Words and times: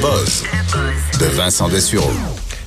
Buzz 0.00 0.42
de 1.20 1.26
Vincent 1.36 1.68
Dessureau. 1.68 2.10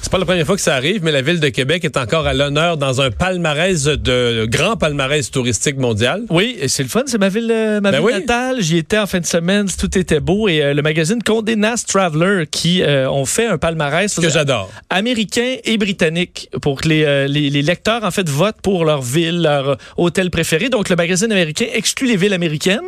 C'est 0.01 0.11
pas 0.11 0.19
la 0.19 0.25
première 0.25 0.45
fois 0.45 0.55
que 0.55 0.61
ça 0.61 0.75
arrive, 0.75 1.03
mais 1.03 1.11
la 1.11 1.21
ville 1.21 1.41
de 1.41 1.49
Québec 1.49 1.83
est 1.83 1.97
encore 1.97 2.25
à 2.27 2.33
l'honneur 2.33 2.77
dans 2.77 3.01
un 3.01 3.11
palmarès 3.11 3.83
de 3.83 4.45
grand 4.45 4.77
palmarès 4.77 5.29
touristique 5.31 5.77
mondial. 5.77 6.23
Oui, 6.29 6.55
et 6.61 6.69
c'est 6.69 6.83
le 6.83 6.87
fun, 6.89 7.03
c'est 7.07 7.17
ma 7.17 7.27
ville, 7.27 7.51
euh, 7.51 7.81
ma 7.81 7.91
Ben 7.91 7.97
ville 7.97 8.05
oui. 8.05 8.13
natale. 8.13 8.61
J'y 8.61 8.77
étais 8.77 8.97
en 8.97 9.05
fin 9.07 9.19
de 9.19 9.25
semaine, 9.25 9.67
tout 9.77 9.97
était 9.97 10.21
beau 10.21 10.47
et 10.47 10.61
euh, 10.61 10.73
le 10.73 10.81
magazine 10.81 11.21
Condé 11.21 11.57
Nast 11.57 11.89
Traveler 11.89 12.45
qui 12.49 12.81
euh, 12.83 13.09
ont 13.09 13.25
fait 13.25 13.47
un 13.47 13.57
palmarès 13.57 14.13
Ce 14.13 14.21
que 14.21 14.29
j'adore. 14.29 14.71
américain 14.89 15.55
et 15.65 15.77
britannique 15.77 16.49
pour 16.61 16.79
que 16.81 16.87
les, 16.87 17.03
euh, 17.03 17.27
les, 17.27 17.49
les 17.49 17.61
lecteurs 17.61 18.05
en 18.05 18.11
fait 18.11 18.29
votent 18.29 18.61
pour 18.61 18.85
leur 18.85 19.01
ville, 19.01 19.41
leur 19.41 19.77
hôtel 19.97 20.29
préféré. 20.29 20.69
Donc 20.69 20.87
le 20.87 20.95
magazine 20.95 21.31
américain 21.33 21.65
exclut 21.73 22.07
les 22.07 22.15
villes 22.17 22.33
américaines. 22.33 22.79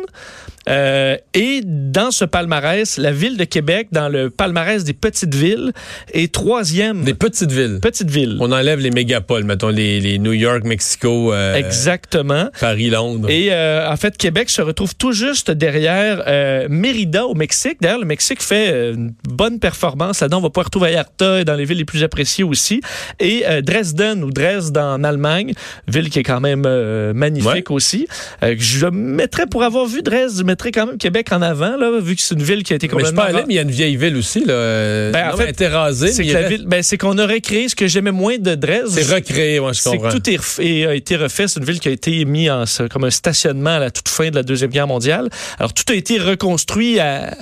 Euh, 0.68 1.16
et 1.34 1.62
dans 1.64 2.10
ce 2.10 2.24
palmarès, 2.24 2.98
la 2.98 3.12
ville 3.12 3.36
de 3.36 3.44
Québec, 3.44 3.88
dans 3.92 4.08
le 4.08 4.30
palmarès 4.30 4.84
des 4.84 4.92
petites 4.92 5.34
villes, 5.34 5.72
est 6.12 6.32
troisième. 6.32 7.04
Des 7.04 7.14
petites 7.14 7.52
villes. 7.52 7.80
petites 7.80 8.10
villes. 8.10 8.36
On 8.40 8.52
enlève 8.52 8.78
les 8.78 8.90
mégapoles, 8.90 9.44
mettons 9.44 9.68
les, 9.68 10.00
les 10.00 10.18
New 10.18 10.32
York, 10.32 10.64
Mexico, 10.64 11.32
euh, 11.32 11.54
Exactement. 11.54 12.48
Paris, 12.60 12.90
Londres. 12.90 13.30
Et 13.30 13.48
euh, 13.52 13.90
en 13.90 13.96
fait, 13.96 14.16
Québec 14.16 14.50
se 14.50 14.62
retrouve 14.62 14.94
tout 14.94 15.12
juste 15.12 15.50
derrière 15.50 16.22
euh, 16.26 16.66
Mérida 16.68 17.26
au 17.26 17.34
Mexique. 17.34 17.78
D'ailleurs, 17.80 18.00
le 18.00 18.06
Mexique 18.06 18.42
fait 18.42 18.92
une 18.92 19.12
bonne 19.28 19.58
performance 19.58 20.20
là-dedans. 20.20 20.38
On 20.38 20.42
va 20.42 20.50
pouvoir 20.50 20.66
retrouver 20.66 20.90
et 21.20 21.44
dans 21.44 21.54
les 21.54 21.64
villes 21.64 21.78
les 21.78 21.84
plus 21.84 22.02
appréciées 22.02 22.44
aussi. 22.44 22.80
Et 23.18 23.44
euh, 23.46 23.62
Dresden 23.62 24.22
ou 24.24 24.30
Dresde 24.30 24.76
en 24.76 25.04
Allemagne, 25.04 25.52
ville 25.88 26.10
qui 26.10 26.18
est 26.18 26.22
quand 26.22 26.40
même 26.40 26.64
euh, 26.66 27.12
magnifique 27.12 27.70
aussi. 27.70 28.06
Euh, 28.42 28.54
que 28.54 28.62
je 28.62 28.86
mettrais, 28.86 29.46
pour 29.46 29.62
avoir 29.62 29.86
vu 29.86 30.02
Dresde, 30.02 30.36
mettrais 30.50 30.72
quand 30.72 30.86
même 30.86 30.98
Québec 30.98 31.28
en 31.32 31.40
avant, 31.42 31.76
là, 31.76 31.98
vu 32.00 32.14
que 32.16 32.22
c'est 32.22 32.34
une 32.34 32.42
ville 32.42 32.62
qui 32.62 32.72
a 32.72 32.76
été 32.76 32.86
mais 32.88 32.92
je 33.00 33.06
suis 33.06 33.14
complètement... 33.14 33.32
pas 33.32 33.38
allé, 33.38 33.46
mais 33.48 33.54
il 33.54 33.56
y 33.56 33.58
a 33.58 33.62
une 33.62 33.70
vieille 33.70 33.96
ville 33.96 34.16
aussi. 34.16 34.40
Là. 34.44 35.10
Ben, 35.12 35.28
en 35.28 35.30
non, 35.32 35.36
fait, 35.36 35.42
elle 35.42 35.46
a 35.48 35.50
été 35.50 35.66
rasée, 35.68 36.12
c'est 36.12 36.24
que 36.24 36.32
la 36.32 36.48
ville, 36.48 36.64
ben, 36.66 36.82
c'est 36.82 36.98
qu'on 36.98 37.18
aurait 37.18 37.40
créé 37.40 37.68
ce 37.68 37.74
que 37.76 37.86
j'aimais 37.86 38.10
moins 38.12 38.38
de 38.38 38.54
Dresde. 38.54 38.88
c'est 38.88 39.12
recréé, 39.14 39.60
moi 39.60 39.72
je 39.72 39.80
C'est 39.80 39.90
comprends. 39.90 40.08
que 40.10 40.16
tout 40.16 40.30
est 40.30 40.36
refait- 40.36 40.86
a 40.86 40.94
été 40.94 41.16
refait. 41.16 41.48
C'est 41.48 41.60
une 41.60 41.66
ville 41.66 41.80
qui 41.80 41.88
a 41.88 41.92
été 41.92 42.24
mise 42.24 42.50
en, 42.50 42.64
comme 42.90 43.04
un 43.04 43.10
stationnement 43.10 43.70
à 43.70 43.78
la 43.78 43.90
toute 43.90 44.08
fin 44.08 44.30
de 44.30 44.34
la 44.34 44.42
Deuxième 44.42 44.70
Guerre 44.70 44.86
mondiale. 44.86 45.28
Alors, 45.58 45.72
tout 45.72 45.84
a 45.92 45.94
été 45.94 46.18
reconstruit 46.18 46.98
à- 47.00 47.36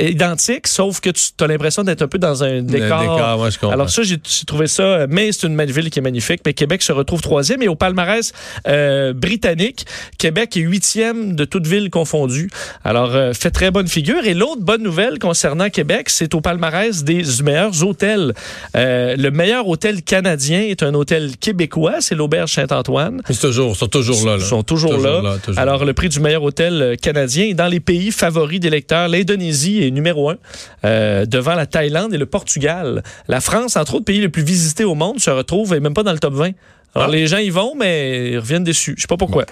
identique, 0.00 0.66
sauf 0.66 1.00
que 1.00 1.10
tu 1.10 1.32
as 1.40 1.46
l'impression 1.46 1.84
d'être 1.84 2.02
un 2.02 2.08
peu 2.08 2.18
dans 2.18 2.42
un 2.44 2.62
décor. 2.62 3.48
je. 3.50 3.66
Alors 3.66 3.90
ça, 3.90 4.02
j'ai 4.02 4.18
trouvé 4.46 4.66
ça, 4.66 4.82
euh, 4.82 5.06
mais 5.08 5.32
c'est 5.32 5.46
une 5.46 5.62
ville 5.64 5.90
qui 5.90 5.98
est 5.98 6.02
magnifique. 6.02 6.40
Mais 6.46 6.54
Québec 6.54 6.82
se 6.82 6.92
retrouve 6.92 7.20
troisième. 7.20 7.62
Et 7.62 7.68
au 7.68 7.74
palmarès 7.74 8.32
euh, 8.66 9.12
britannique, 9.12 9.86
Québec 10.18 10.56
est 10.56 10.60
huitième 10.60 11.34
de 11.34 11.44
toutes 11.44 11.66
villes 11.66 11.90
confondues. 11.90 12.50
Alors, 12.84 13.14
euh, 13.14 13.32
fait 13.32 13.50
très 13.50 13.70
bonne 13.70 13.88
figure. 13.88 14.24
Et 14.24 14.34
l'autre 14.34 14.62
bonne 14.62 14.82
nouvelle 14.82 15.18
concernant 15.18 15.68
Québec, 15.70 16.08
c'est 16.10 16.34
au 16.34 16.40
palmarès 16.40 17.04
des 17.04 17.22
meilleurs 17.42 17.84
hôtels. 17.84 18.34
Euh, 18.76 19.16
le 19.16 19.30
meilleur 19.30 19.68
hôtel 19.68 20.02
canadien 20.02 20.60
est 20.60 20.82
un 20.82 20.94
hôtel 20.94 21.36
québécois, 21.36 21.96
c'est 22.00 22.14
l'Auberge 22.14 22.52
Saint-Antoine. 22.52 23.22
C'est 23.28 23.40
toujours, 23.40 23.72
ils 23.72 23.76
sont 23.76 23.88
toujours 23.88 24.26
là. 24.26 24.36
là. 24.36 24.42
Ils 24.42 24.46
sont 24.46 24.62
toujours, 24.62 24.98
là. 24.98 25.36
toujours 25.42 25.60
Alors, 25.60 25.84
le 25.84 25.92
prix 25.92 26.08
du 26.08 26.20
meilleur 26.20 26.42
hôtel 26.42 26.82
euh, 26.82 26.96
canadien 26.96 27.46
est 27.46 27.54
dans 27.54 27.68
les 27.68 27.80
pays 27.80 28.10
favoris 28.10 28.60
des 28.60 28.70
lecteurs. 28.70 29.08
L'Indonésie 29.08 29.67
est 29.86 29.90
numéro 29.90 30.30
un, 30.30 30.36
euh, 30.84 31.26
devant 31.26 31.54
la 31.54 31.66
Thaïlande 31.66 32.12
et 32.14 32.18
le 32.18 32.26
Portugal. 32.26 33.02
La 33.28 33.40
France, 33.40 33.76
entre 33.76 33.94
autres 33.96 34.04
pays 34.04 34.20
les 34.20 34.28
plus 34.28 34.42
visités 34.42 34.84
au 34.84 34.94
monde, 34.94 35.20
se 35.20 35.30
retrouve 35.30 35.74
et 35.74 35.80
même 35.80 35.94
pas 35.94 36.02
dans 36.02 36.12
le 36.12 36.18
top 36.18 36.34
20. 36.34 36.52
Alors, 36.94 37.08
Ah. 37.08 37.12
les 37.12 37.26
gens 37.26 37.38
y 37.38 37.50
vont, 37.50 37.74
mais 37.76 38.30
ils 38.32 38.38
reviennent 38.38 38.64
déçus. 38.64 38.94
Je 38.96 39.02
sais 39.02 39.06
pas 39.08 39.16
pourquoi. 39.18 39.44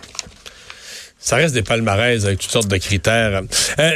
Ça 1.19 1.37
reste 1.37 1.55
des 1.55 1.63
palmarès 1.63 2.25
avec 2.25 2.39
toutes 2.39 2.51
sortes 2.51 2.69
de 2.69 2.77
critères. 2.77 3.43
Euh, 3.79 3.93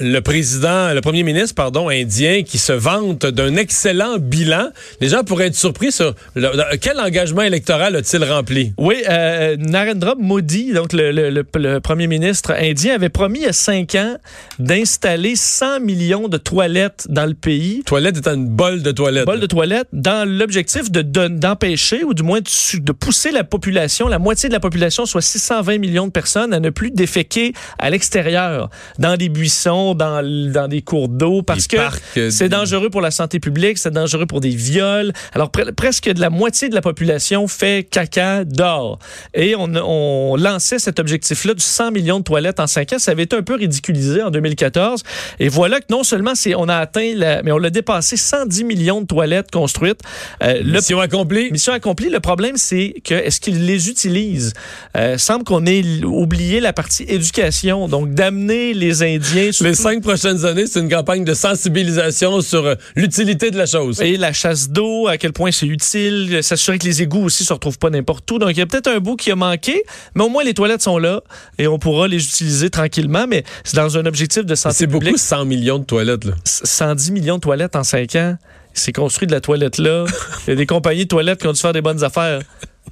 le 0.00 0.20
président, 0.20 0.92
le 0.92 1.00
premier 1.00 1.22
ministre, 1.22 1.54
pardon, 1.54 1.88
indien, 1.88 2.42
qui 2.42 2.58
se 2.58 2.72
vante 2.72 3.26
d'un 3.26 3.56
excellent 3.56 4.18
bilan. 4.18 4.68
Les 5.00 5.08
gens 5.08 5.24
pourraient 5.24 5.46
être 5.46 5.56
surpris 5.56 5.92
sur 5.92 6.14
le- 6.34 6.50
le- 6.54 6.76
quel 6.78 6.98
engagement 7.00 7.42
électoral 7.42 7.96
a-t-il 7.96 8.22
rempli? 8.24 8.72
Oui, 8.78 8.96
euh, 9.08 9.56
Narendra 9.58 10.14
Modi, 10.18 10.72
donc 10.72 10.92
le, 10.92 11.10
le- 11.12 11.80
premier 11.80 12.06
ministre 12.06 12.52
indien, 12.52 12.94
avait 12.94 13.08
promis 13.08 13.40
il 13.40 13.44
y 13.44 13.48
a 13.48 13.52
cinq 13.52 13.94
ans 13.94 14.16
d'installer 14.58 15.36
100 15.36 15.80
millions 15.80 16.28
de 16.28 16.36
toilettes 16.36 17.06
dans 17.08 17.26
le 17.26 17.34
pays. 17.34 17.82
Toilette 17.86 18.18
étant 18.18 18.34
une 18.34 18.48
bolle 18.48 18.82
de 18.82 18.90
toilette. 18.92 19.26
bol 19.26 19.40
de 19.40 19.46
toilette 19.46 19.88
dans 19.92 20.28
l'objectif 20.28 20.90
de 20.90 21.02
d'empêcher 21.28 22.04
ou 22.04 22.14
du 22.14 22.22
moins 22.22 22.40
de, 22.40 22.78
de 22.80 22.92
pousser 22.92 23.30
la 23.30 23.44
population, 23.44 24.08
la 24.08 24.18
moitié 24.18 24.48
de 24.48 24.54
la 24.54 24.60
population, 24.60 25.06
soit 25.06 25.22
620 25.22 25.78
millions 25.78 26.06
de 26.06 26.12
personnes, 26.12 26.52
à 26.52 26.60
ne 26.60 26.70
plus 26.70 26.90
déféquer 26.90 27.52
à 27.78 27.90
l'extérieur, 27.90 28.70
dans 28.98 29.16
des 29.16 29.28
buissons, 29.28 29.85
dans, 29.94 30.22
dans 30.52 30.68
des 30.68 30.82
cours 30.82 31.08
d'eau, 31.08 31.42
parce 31.42 31.68
Des 31.68 31.76
que 31.76 31.82
euh, 32.18 32.30
c'est 32.30 32.48
dangereux 32.48 32.90
pour 32.90 33.00
la 33.00 33.10
santé 33.10 33.40
publique, 33.40 33.78
c'est 33.78 33.92
dangereux 33.92 34.26
pour 34.26 34.40
des 34.40 34.50
viols. 34.50 35.12
Alors 35.32 35.48
pre- 35.50 35.72
presque 35.72 36.10
de 36.10 36.20
la 36.20 36.30
moitié 36.30 36.68
de 36.68 36.74
la 36.74 36.80
population 36.80 37.46
fait 37.48 37.86
caca 37.90 38.44
dehors. 38.44 38.98
Et 39.34 39.54
on, 39.56 39.70
on 39.74 40.36
lançait 40.36 40.78
cet 40.78 40.98
objectif-là 40.98 41.54
du 41.54 41.62
100 41.62 41.90
millions 41.92 42.18
de 42.18 42.24
toilettes 42.24 42.60
en 42.60 42.66
5 42.66 42.94
ans. 42.94 42.98
Ça 42.98 43.12
avait 43.12 43.24
été 43.24 43.36
un 43.36 43.42
peu 43.42 43.54
ridiculisé 43.54 44.22
en 44.22 44.30
2014. 44.30 45.02
Et 45.38 45.48
voilà 45.48 45.80
que 45.80 45.86
non 45.90 46.02
seulement 46.02 46.32
on 46.56 46.68
a 46.68 46.76
atteint, 46.76 47.12
la, 47.14 47.42
mais 47.42 47.52
on 47.52 47.58
l'a 47.58 47.70
dépassé 47.70 48.16
110 48.16 48.64
millions 48.64 49.00
de 49.00 49.06
toilettes 49.06 49.50
construites. 49.50 50.00
Euh, 50.42 50.60
le 50.62 50.72
Mission 50.72 51.00
accomplie. 51.00 51.50
Mission 51.50 51.72
accomplie. 51.72 52.08
Le 52.10 52.20
problème, 52.20 52.56
c'est 52.56 52.94
que 53.04 53.14
est-ce 53.14 53.40
qu'ils 53.40 53.66
les 53.66 53.88
utilisent? 53.88 54.52
Euh, 54.96 55.18
semble 55.18 55.44
qu'on 55.44 55.66
ait 55.66 55.82
oublié 56.04 56.60
la 56.60 56.72
partie 56.72 57.04
éducation, 57.08 57.88
donc 57.88 58.14
d'amener 58.14 58.74
les 58.74 59.02
Indiens 59.02 59.50
Les 59.60 59.74
cinq 59.76 60.02
prochaines 60.02 60.44
années, 60.44 60.66
c'est 60.66 60.80
une 60.80 60.88
campagne 60.88 61.24
de 61.24 61.34
sensibilisation 61.34 62.40
sur 62.40 62.66
euh, 62.66 62.74
l'utilité 62.96 63.50
de 63.50 63.58
la 63.58 63.66
chose. 63.66 64.00
et 64.00 64.16
la 64.16 64.32
chasse 64.32 64.70
d'eau, 64.70 65.06
à 65.06 65.18
quel 65.18 65.32
point 65.32 65.52
c'est 65.52 65.66
utile, 65.66 66.42
s'assurer 66.42 66.78
que 66.78 66.86
les 66.86 67.02
égouts 67.02 67.24
aussi 67.24 67.44
se 67.44 67.52
retrouvent 67.52 67.78
pas 67.78 67.90
n'importe 67.90 68.30
où. 68.30 68.38
Donc, 68.38 68.50
il 68.50 68.58
y 68.58 68.62
a 68.62 68.66
peut-être 68.66 68.88
un 68.88 68.98
bout 68.98 69.16
qui 69.16 69.30
a 69.30 69.36
manqué, 69.36 69.84
mais 70.14 70.24
au 70.24 70.28
moins 70.28 70.42
les 70.42 70.54
toilettes 70.54 70.82
sont 70.82 70.98
là 70.98 71.20
et 71.58 71.66
on 71.68 71.78
pourra 71.78 72.08
les 72.08 72.24
utiliser 72.24 72.70
tranquillement, 72.70 73.26
mais 73.28 73.44
c'est 73.64 73.76
dans 73.76 73.96
un 73.98 74.06
objectif 74.06 74.44
de 74.44 74.54
santé 74.54 74.76
C'est 74.78 74.86
beaucoup, 74.86 75.04
publique. 75.04 75.18
100 75.18 75.44
millions 75.44 75.78
de 75.78 75.84
toilettes. 75.84 76.24
Là. 76.24 76.32
110 76.44 77.12
millions 77.12 77.36
de 77.36 77.40
toilettes 77.42 77.76
en 77.76 77.84
5 77.84 78.14
ans. 78.16 78.36
C'est 78.72 78.92
construit 78.92 79.26
de 79.26 79.32
la 79.32 79.40
toilette 79.40 79.78
là. 79.78 80.04
Il 80.46 80.50
y 80.50 80.52
a 80.52 80.56
des 80.56 80.66
compagnies 80.66 81.04
de 81.04 81.08
toilettes 81.08 81.40
qui 81.40 81.46
ont 81.46 81.52
dû 81.52 81.60
faire 81.60 81.72
des 81.72 81.82
bonnes 81.82 82.04
affaires. 82.04 82.40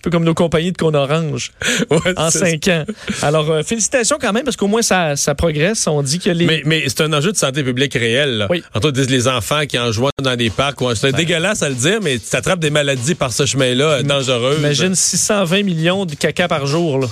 Peu 0.05 0.11
comme 0.11 0.25
nos 0.25 0.35
compagnies 0.35 0.71
de 0.71 0.77
cône 0.77 0.97
orange 0.97 1.53
Ouais, 1.91 2.13
en 2.19 2.31
5 2.31 2.69
ans. 2.69 2.85
Alors, 3.23 3.51
euh, 3.51 3.63
félicitations 3.63 4.19
quand 4.21 4.35
même, 4.35 4.45
parce 4.45 4.57
qu'au 4.57 4.67
moins 4.67 4.83
ça, 4.83 5.17
ça 5.17 5.35
progresse. 5.35 5.87
On 5.87 6.03
dit 6.03 6.19
que 6.19 6.29
les... 6.29 6.45
Mais, 6.45 6.63
mais 6.67 6.85
c'est 6.89 7.01
un 7.01 7.13
enjeu 7.15 7.33
de 7.33 7.39
santé 7.39 7.65
publique 7.65 7.95
réel. 7.95 8.37
Là. 8.37 8.47
Oui. 8.51 8.63
Entre 8.75 8.89
autres, 8.89 8.99
disent 8.99 9.09
les 9.09 9.29
enfants 9.29 9.65
qui 9.67 9.79
en 9.79 9.93
jouent 9.93 10.11
dans 10.23 10.37
des 10.37 10.51
parcs. 10.51 10.77
C'est 10.95 11.13
dégueulasse 11.13 11.63
à 11.63 11.71
le 11.71 11.75
dire, 11.75 12.01
mais 12.03 12.19
tu 12.19 12.37
attrapes 12.37 12.61
des 12.61 12.69
maladies 12.69 13.15
par 13.15 13.33
ce 13.33 13.47
chemin-là 13.47 13.85
euh, 13.85 14.03
dangereuses. 14.03 14.59
Imagine 14.59 14.95
620 14.95 15.63
millions 15.63 16.05
de 16.05 16.15
caca 16.15 16.49
par 16.49 16.67
jour 16.67 16.99
là, 16.99 17.07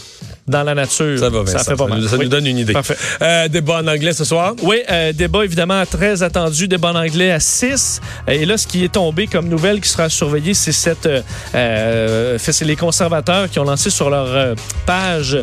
dans 0.48 0.62
la 0.64 0.75
nature. 0.75 1.19
Ça 1.19 1.28
va, 1.28 1.41
Vincent. 1.42 1.58
Ça 1.58 1.64
fait 1.64 1.76
pas 1.76 1.84
Ça 1.84 1.91
mal. 1.91 2.00
nous- 2.00 2.08
ça 2.08 2.16
Oui. 2.16 2.25
nous 2.25 2.30
donne 2.30 2.47
une 2.47 2.58
idée. 2.58 2.72
Parfait. 2.72 2.97
Euh, 3.22 3.48
débat 3.48 3.80
en 3.82 3.86
anglais 3.86 4.12
ce 4.12 4.25
soir? 4.25 4.54
Oui, 4.62 4.78
euh, 4.91 5.12
débat 5.12 5.44
évidemment 5.44 5.84
très 5.86 6.22
attendu, 6.22 6.66
débat 6.69 6.90
en 6.90 6.96
anglais 6.96 7.31
à 7.31 7.40
6. 7.40 8.00
Et 8.26 8.44
là, 8.44 8.56
ce 8.58 8.67
qui 8.67 8.84
est 8.84 8.93
tombé 8.93 9.26
comme 9.28 9.49
nouvelle 9.49 9.81
qui 9.81 9.88
sera 9.88 10.08
surveillée, 10.08 10.55
c'est 10.55 10.72
cette, 10.72 11.06
euh, 11.06 11.22
euh, 11.55 12.37
c'est 12.38 12.64
les 12.64 12.76
conservateurs 12.76 13.49
qui 13.50 13.58
ont 13.58 13.64
lancé 13.64 13.90
sur 13.90 14.11
leur 14.11 14.26
euh, 14.28 14.55
page 14.87 15.34
euh, 15.34 15.43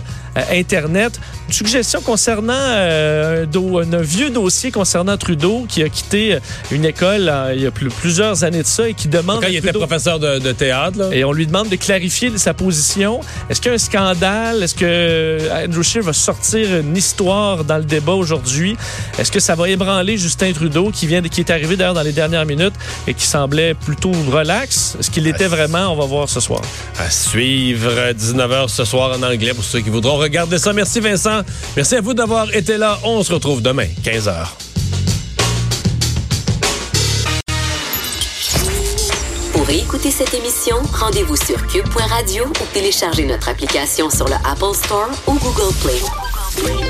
Internet 0.51 1.19
une 1.47 1.53
suggestion 1.53 2.01
concernant 2.01 2.53
euh, 2.55 3.43
un, 3.43 3.45
do- 3.47 3.79
un 3.79 4.01
vieux 4.01 4.29
dossier 4.29 4.69
concernant 4.71 5.17
Trudeau 5.17 5.65
qui 5.67 5.81
a 5.81 5.89
quitté 5.89 6.35
euh, 6.35 6.39
une 6.71 6.85
école 6.85 7.27
euh, 7.27 7.53
il 7.55 7.61
y 7.61 7.65
a 7.65 7.71
plus- 7.71 7.89
plusieurs 7.89 8.43
années 8.43 8.61
de 8.61 8.67
ça 8.67 8.87
et 8.87 8.93
qui 8.93 9.07
demande 9.07 9.41
Quand 9.41 9.47
il 9.47 9.55
était 9.55 9.71
professeur 9.73 10.19
de, 10.19 10.37
de 10.39 10.51
théâtre, 10.51 10.99
là. 10.99 11.09
et 11.11 11.23
on 11.23 11.31
lui 11.31 11.47
demande 11.47 11.69
de 11.69 11.75
clarifier 11.75 12.31
sa 12.37 12.53
position. 12.53 13.19
Est-ce 13.49 13.59
qu'il 13.61 13.69
y 13.69 13.71
a 13.71 13.75
un 13.75 13.79
scandale? 13.79 14.61
Est-ce 14.63 14.75
que 14.75 15.39
Andrew 15.65 15.81
Scheer 15.81 16.03
va 16.03 16.13
sortir 16.13 16.77
une 16.77 16.95
histoire 16.95 17.63
dans 17.63 17.77
le 17.77 17.83
débat 17.83 18.13
aujourd'hui? 18.13 18.77
Est-ce 19.17 19.31
que 19.31 19.39
ça 19.39 19.55
va 19.55 19.67
ébranler 19.69 20.17
Justin 20.17 20.51
Trudeau 20.53 20.91
qui 20.91 21.07
vient, 21.07 21.21
de- 21.21 21.27
qui 21.29 21.41
est 21.41 21.49
arrivé 21.49 21.75
d'ailleurs 21.75 21.95
dans 21.95 22.03
les 22.03 22.11
dernières 22.13 22.45
minutes 22.45 22.75
et 23.07 23.13
qui 23.15 23.25
semblait 23.25 23.73
plutôt 23.73 24.11
relax? 24.31 24.95
Est-ce 24.99 25.09
qu'il 25.09 25.25
était 25.27 25.47
vraiment? 25.47 25.91
On 25.91 25.95
va 25.95 26.05
voir 26.05 26.29
ce 26.29 26.39
soir. 26.39 26.61
À 26.99 27.09
suivre 27.09 28.11
19h 28.13 28.67
ce 28.67 28.85
soir 28.85 29.17
en 29.17 29.23
anglais 29.23 29.53
pour 29.55 29.63
ceux 29.63 29.79
qui 29.79 29.89
voudront 29.89 30.17
regarde 30.19 30.55
ça. 30.57 30.73
Merci 30.73 30.99
Vincent. 30.99 31.41
Merci 31.75 31.95
à 31.95 32.01
vous 32.01 32.13
d'avoir 32.13 32.53
été 32.53 32.77
là. 32.77 32.99
On 33.03 33.23
se 33.23 33.33
retrouve 33.33 33.61
demain, 33.61 33.87
15h. 34.03 34.47
Pour 39.53 39.69
écouter 39.69 40.11
cette 40.11 40.33
émission, 40.33 40.77
rendez-vous 40.93 41.35
sur 41.35 41.65
cube.radio 41.67 42.45
ou 42.45 42.73
téléchargez 42.73 43.25
notre 43.25 43.49
application 43.49 44.09
sur 44.09 44.27
le 44.27 44.35
Apple 44.45 44.75
Store 44.75 45.09
ou 45.27 45.33
Google 45.33 45.73
Play. 45.81 46.88